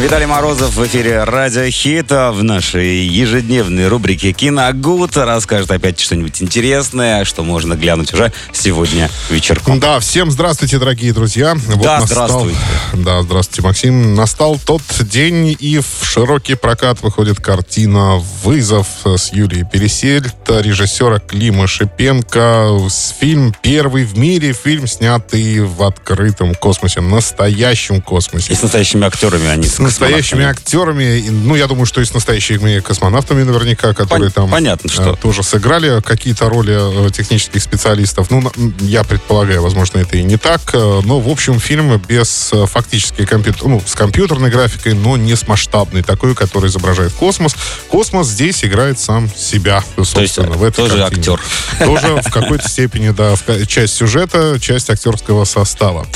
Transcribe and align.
Виталий 0.00 0.24
Морозов 0.24 0.76
в 0.76 0.86
эфире 0.86 1.24
Радио 1.24 1.68
Хит 1.70 2.10
в 2.10 2.42
нашей 2.42 3.04
ежедневной 3.04 3.86
рубрике 3.88 4.32
«Киногуд» 4.32 5.14
расскажет 5.16 5.70
опять 5.70 6.00
что-нибудь 6.00 6.40
интересное, 6.40 7.26
что 7.26 7.44
можно 7.44 7.74
глянуть 7.74 8.14
уже 8.14 8.32
сегодня 8.50 9.10
вечерком. 9.28 9.78
Да, 9.78 10.00
всем 10.00 10.30
здравствуйте, 10.30 10.78
дорогие 10.78 11.12
друзья. 11.12 11.54
Вот 11.54 11.82
Да, 11.82 12.00
настал- 12.00 12.28
здравствуйте. 12.30 12.58
Да, 12.94 13.22
здравствуйте, 13.22 13.62
Максим. 13.62 14.14
Настал 14.14 14.58
тот 14.64 14.80
день, 15.00 15.54
и 15.58 15.78
в 15.80 16.04
широкий 16.06 16.54
прокат 16.54 17.02
выходит 17.02 17.38
картина 17.38 18.16
«Вызов» 18.42 18.86
с 19.04 19.34
Юлией 19.34 19.66
Пересельд, 19.70 20.34
режиссера 20.48 21.18
Клима 21.18 21.66
Шипенко. 21.66 22.78
Фильм 23.20 23.54
первый 23.62 24.04
в 24.04 24.16
мире, 24.16 24.54
фильм, 24.54 24.86
снятый 24.86 25.60
в 25.60 25.82
открытом 25.82 26.54
космосе, 26.54 27.02
настоящем 27.02 28.00
космосе. 28.00 28.54
И 28.54 28.56
с 28.56 28.62
настоящими 28.62 29.06
актерами 29.06 29.46
они 29.46 29.66
С 29.66 29.78
настоящими 29.90 30.44
актерами, 30.44 31.28
ну, 31.30 31.54
я 31.54 31.66
думаю, 31.66 31.86
что 31.86 32.00
и 32.00 32.04
с 32.04 32.14
настоящими 32.14 32.80
космонавтами 32.80 33.42
наверняка, 33.42 33.92
которые 33.94 34.30
Пон- 34.30 34.34
там 34.34 34.50
понятно, 34.50 34.88
э, 34.88 34.92
что. 34.92 35.16
тоже 35.16 35.42
сыграли 35.42 36.00
какие-то 36.00 36.48
роли 36.48 37.06
э, 37.06 37.10
технических 37.10 37.62
специалистов. 37.62 38.30
Ну, 38.30 38.50
я 38.80 39.04
предполагаю, 39.04 39.62
возможно, 39.62 39.98
это 39.98 40.16
и 40.16 40.22
не 40.22 40.36
так, 40.36 40.60
э, 40.72 41.00
но, 41.04 41.20
в 41.20 41.28
общем, 41.28 41.58
фильм 41.60 41.96
без 42.08 42.52
фактически 42.66 43.24
компьютер, 43.26 43.64
ну, 43.66 43.82
с 43.84 43.94
компьютерной 43.94 44.50
графикой, 44.50 44.94
но 44.94 45.16
не 45.16 45.34
с 45.36 45.46
масштабной, 45.46 46.02
такой, 46.02 46.34
который 46.34 46.68
изображает 46.70 47.12
космос. 47.12 47.54
Космос 47.88 48.28
здесь 48.28 48.64
играет 48.64 48.98
сам 48.98 49.28
себя, 49.36 49.82
собственно, 49.96 50.22
есть, 50.22 50.38
э, 50.38 50.42
в 50.42 50.62
этой 50.64 50.76
тоже 50.76 50.98
картине. 50.98 51.20
актер. 51.20 51.40
Тоже 51.84 52.22
в 52.22 52.30
какой-то 52.32 52.68
степени, 52.68 53.10
да, 53.10 53.34
часть 53.66 53.94
сюжета, 53.94 54.58
часть 54.60 54.90
актерского 54.90 55.44
состава. 55.44 56.06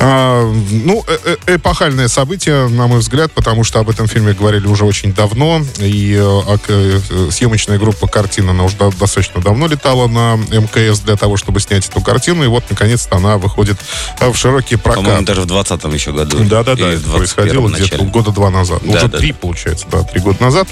А, 0.00 0.44
ну, 0.70 1.04
э- 1.08 1.36
э- 1.46 1.56
эпохальное 1.56 2.06
событие, 2.08 2.68
на 2.68 2.86
мой 2.86 3.00
взгляд, 3.00 3.32
потому 3.32 3.64
что 3.64 3.80
об 3.80 3.90
этом 3.90 4.06
фильме 4.06 4.32
говорили 4.32 4.66
уже 4.66 4.84
очень 4.84 5.12
давно, 5.12 5.60
и 5.78 6.16
э, 6.18 7.00
съемочная 7.30 7.78
группа 7.78 8.06
картина, 8.06 8.52
она 8.52 8.64
уже 8.64 8.76
до- 8.76 8.92
достаточно 8.92 9.40
давно 9.40 9.66
летала 9.66 10.06
на 10.06 10.36
МКС 10.36 11.00
для 11.00 11.16
того, 11.16 11.36
чтобы 11.36 11.58
снять 11.60 11.88
эту 11.88 12.00
картину, 12.00 12.44
и 12.44 12.46
вот, 12.46 12.64
наконец-то, 12.70 13.16
она 13.16 13.38
выходит 13.38 13.76
в 14.20 14.34
широкий 14.36 14.76
прокат. 14.76 15.02
По-моему, 15.04 15.24
даже 15.26 15.40
в 15.42 15.46
20-м 15.46 15.92
еще 15.92 16.12
году. 16.12 16.38
Да-да-да, 16.44 16.88
это 16.92 17.00
в 17.00 17.06
21-м 17.06 17.16
происходило 17.18 17.68
где-то 17.68 18.04
года 18.04 18.30
два 18.30 18.50
назад. 18.50 18.82
Ну, 18.84 18.92
Да, 18.92 18.98
Уже 18.98 19.08
да, 19.08 19.18
три, 19.18 19.32
да. 19.32 19.38
получается, 19.40 19.86
да, 19.90 20.02
три 20.04 20.20
года 20.20 20.42
назад. 20.42 20.68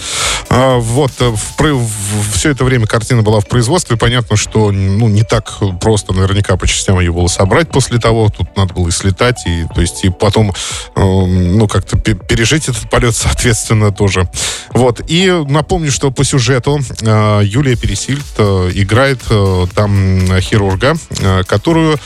А, 0.50 0.78
вот, 0.78 1.11
в, 1.19 1.34
в- 1.59 2.33
все 2.37 2.50
это 2.50 2.65
время 2.65 2.87
картина 2.87 3.22
была 3.22 3.41
в 3.41 3.47
производстве. 3.48 3.97
Понятно, 3.97 4.37
что 4.37 4.70
ну, 4.70 5.09
не 5.09 5.22
так 5.22 5.53
просто 5.81 6.12
наверняка 6.12 6.56
по 6.56 6.67
частям 6.69 7.00
ее 7.00 7.12
было 7.12 7.27
собрать 7.27 7.70
после 7.70 7.98
того. 7.98 8.28
Тут 8.28 8.56
надо 8.56 8.72
было 8.75 8.89
и 8.89 8.91
слетать, 9.17 9.47
и, 9.47 9.67
то 9.75 9.81
есть, 9.81 10.05
и 10.05 10.11
потом, 10.11 10.50
э, 10.50 11.00
ну, 11.00 11.67
как-то 11.69 11.97
пе- 11.98 12.14
пережить 12.14 12.69
этот 12.69 12.89
полет, 12.91 13.14
соответственно, 13.17 13.92
тоже. 13.92 14.28
Вот, 14.70 15.00
и 15.09 15.31
напомню, 15.48 15.91
что 15.91 16.11
по 16.11 16.25
сюжету 16.25 16.81
э, 17.03 17.41
Юлия 17.44 17.77
Пересильд 17.77 18.25
э, 18.39 18.70
играет 18.75 19.20
э, 19.31 19.67
там 19.75 20.31
э, 20.31 20.41
хирурга, 20.41 20.94
э, 21.20 21.42
которую 21.44 21.98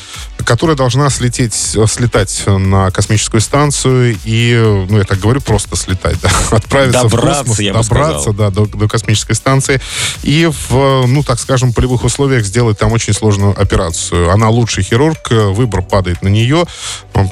которая 0.45 0.77
должна 0.77 1.11
слететь, 1.11 1.55
слетать 1.55 2.43
на 2.47 2.91
космическую 2.91 3.41
станцию 3.41 4.17
и, 4.25 4.85
ну, 4.89 4.99
я 4.99 5.05
так 5.05 5.19
говорю, 5.19 5.41
просто 5.41 5.77
слетать, 5.77 6.17
да, 6.23 6.31
отправиться 6.57 7.03
Добраться, 7.03 7.43
в 7.43 7.47
космос, 7.47 7.61
я 7.61 7.73
добраться, 7.73 8.33
да, 8.33 8.51
до, 8.51 8.67
до 8.67 8.89
космической 8.89 9.35
станции 9.35 9.81
и 10.23 10.49
в, 10.69 11.07
ну, 11.07 11.23
так 11.23 11.39
скажем, 11.41 11.73
полевых 11.73 12.05
условиях 12.05 12.45
сделать 12.45 12.79
там 12.79 12.93
очень 12.93 13.13
сложную 13.13 13.61
операцию. 13.61 14.31
Она 14.31 14.49
лучший 14.49 14.83
хирург, 14.85 15.19
э, 15.31 15.49
выбор 15.49 15.83
падает 15.83 16.23
на 16.23 16.29
нее, 16.29 16.65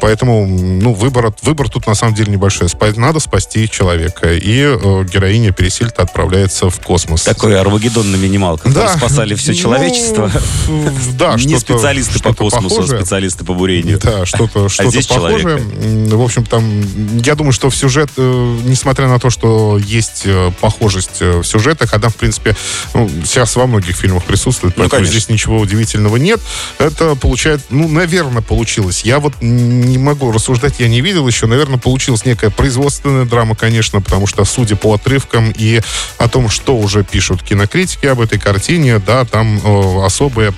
поэтому, 0.00 0.47
ну, 0.47 0.93
выбор, 0.95 1.33
выбор 1.43 1.69
тут 1.69 1.87
на 1.87 1.95
самом 1.95 2.15
деле 2.15 2.33
небольшой. 2.33 2.69
Надо 2.97 3.20
спасти 3.20 3.69
человека, 3.69 4.33
и 4.34 4.60
э, 4.62 5.04
героиня 5.12 5.53
Пересильд 5.53 5.99
отправляется 5.99 6.71
в 6.71 6.81
космос. 6.81 7.22
Такой 7.22 7.59
Армагеддон 7.59 8.10
на 8.10 8.16
минималках. 8.16 8.72
Там 8.72 8.88
спасали 8.99 9.34
все 9.34 9.53
Ну, 9.53 9.59
человечество. 9.59 10.31
в- 10.66 11.16
Да, 11.16 11.34
Не 11.38 11.59
специалисты 11.59 12.21
по 12.21 12.34
космосу, 12.34 12.69
похожее. 12.69 12.97
Специалисты 13.00 13.44
по 13.44 13.54
бурению. 13.54 13.98
Да, 13.98 14.26
что-то 14.26 14.69
что 14.69 14.91
здесь 14.91 15.06
похожее. 15.06 15.41
человека. 15.42 15.64
М, 15.82 16.09
В 16.09 16.22
общем, 16.22 16.44
там, 16.44 16.82
я 17.22 17.34
думаю, 17.34 17.53
что 17.53 17.70
в 17.70 17.76
сюжет, 17.76 18.10
э, 18.16 18.59
несмотря 18.64 19.09
на 19.09 19.19
то, 19.19 19.31
что 19.31 19.78
есть 19.78 20.22
э, 20.25 20.50
похожесть 20.60 21.19
э, 21.20 21.38
в 21.41 21.44
сюжетах, 21.44 21.92
она, 21.94 22.09
в 22.09 22.16
принципе, 22.16 22.56
ну, 22.94 23.09
сейчас 23.25 23.56
во 23.56 23.66
многих 23.66 23.97
фильмах 23.97 24.25
присутствует, 24.25 24.76
Ну, 24.76 24.82
поэтому 24.82 25.00
конечно. 25.03 25.19
здесь 25.19 25.28
ничего 25.28 25.59
удивительного 25.59 26.16
нет. 26.16 26.41
Это 26.78 27.14
получает, 27.14 27.60
ну, 27.70 27.88
наверное, 27.88 28.42
получилось. 28.42 29.03
Я 29.03 29.19
вот 29.20 29.34
не 29.41 29.98
могу 29.98 30.32
рассуждать, 30.32 30.75
я 30.80 30.88
не 30.88 31.00
видел 31.00 31.26
еще. 31.26 31.47
Наверное, 31.47 31.78
получилась 31.78 32.25
некая 32.25 32.50
производственная 32.50 33.25
драма, 33.25 33.54
конечно, 33.54 34.00
потому 34.00 34.26
что, 34.26 34.44
судя 34.44 34.76
по 34.76 34.94
отрывкам 34.94 35.53
и 35.56 35.80
о 36.19 36.28
том, 36.28 36.48
что 36.48 36.76
уже 36.76 37.04
пишут 37.04 37.42
кинокритики 37.42 38.06
об 38.06 38.20
этой 38.20 38.38
картине, 38.38 38.98
да, 38.98 39.25
там 39.25 39.60
э, 39.62 40.04
особые 40.04 40.53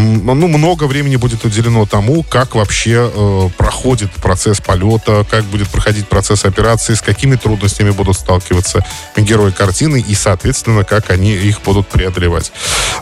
ну, 0.00 0.48
много 0.48 0.84
времени 0.84 1.16
будет 1.16 1.44
уделено 1.44 1.86
тому, 1.86 2.22
как 2.22 2.54
вообще 2.54 3.10
э, 3.12 3.48
проходит 3.56 4.10
процесс 4.12 4.60
полета, 4.60 5.26
как 5.30 5.44
будет 5.44 5.68
проходить 5.68 6.08
процесс 6.08 6.44
операции, 6.44 6.94
с 6.94 7.02
какими 7.02 7.36
трудностями 7.36 7.90
будут 7.90 8.16
сталкиваться 8.16 8.84
герои 9.16 9.50
картины 9.50 10.04
и, 10.06 10.14
соответственно, 10.14 10.84
как 10.84 11.10
они 11.10 11.32
их 11.32 11.62
будут 11.62 11.88
преодолевать. 11.88 12.52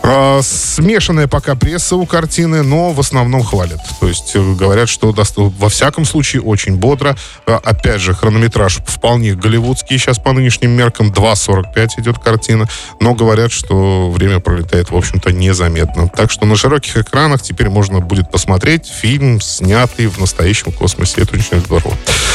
А, 0.02 0.40
смешанная 0.42 1.28
пока 1.28 1.54
пресса 1.54 1.96
у 1.96 2.06
картины, 2.06 2.62
но 2.62 2.92
в 2.92 3.00
основном 3.00 3.42
хвалят. 3.42 3.80
То 4.00 4.08
есть 4.08 4.32
э, 4.34 4.54
говорят, 4.54 4.88
что 4.88 5.12
даст- 5.12 5.36
во 5.36 5.68
всяком 5.68 6.04
случае 6.04 6.42
очень 6.42 6.76
бодро. 6.76 7.16
А, 7.46 7.56
опять 7.56 8.00
же, 8.00 8.14
хронометраж 8.14 8.78
вполне 8.86 9.34
голливудский 9.34 9.98
сейчас 9.98 10.18
по 10.18 10.32
нынешним 10.32 10.70
меркам. 10.70 11.10
2.45 11.10 11.88
идет 11.98 12.18
картина. 12.18 12.68
Но 13.00 13.14
говорят, 13.14 13.52
что 13.52 14.10
время 14.10 14.40
пролетает, 14.40 14.90
в 14.90 14.96
общем-то, 14.96 15.32
незаметно. 15.32 16.08
Так 16.08 16.30
что 16.30 16.46
на 16.46 16.56
широких 16.88 16.96
экранах 16.96 17.42
теперь 17.42 17.68
можно 17.68 18.00
будет 18.00 18.30
посмотреть 18.30 18.86
фильм, 18.86 19.40
снятый 19.40 20.06
в 20.06 20.18
настоящем 20.18 20.72
космосе. 20.72 21.22
Это 21.22 21.36
очень 21.36 21.60
здорово. 21.60 21.94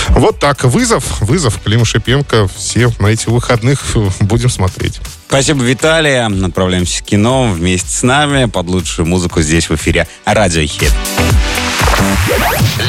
Вот 0.09 0.40
так. 0.40 0.64
Вызов. 0.64 1.22
Вызов 1.22 1.62
Клима 1.62 1.86
Шипенко. 1.86 2.47
Все 2.56 2.91
на 3.00 3.08
этих 3.08 3.28
выходных 3.28 3.81
будем 4.19 4.50
смотреть. 4.50 5.00
Спасибо, 5.28 5.64
Виталий. 5.64 6.46
Отправляемся 6.46 7.00
в 7.00 7.06
кино 7.06 7.52
вместе 7.52 7.90
с 7.90 8.03
нами 8.03 8.46
под 8.46 8.68
лучшую 8.68 9.08
музыку 9.08 9.41
здесь 9.41 9.69
в 9.69 9.75
эфире 9.75 10.08
Радио 10.25 10.66
Хит. 10.66 10.91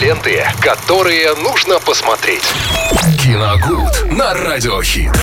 Ленты, 0.00 0.44
которые 0.60 1.34
нужно 1.34 1.78
посмотреть. 1.80 2.42
Киногуд 3.22 4.12
на 4.12 4.34
Радиохит. 4.34 5.12